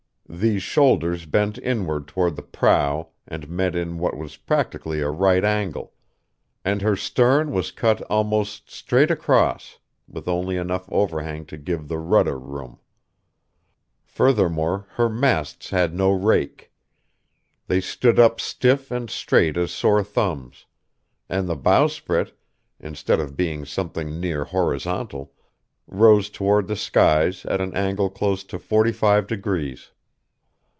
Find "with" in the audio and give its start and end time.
10.07-10.29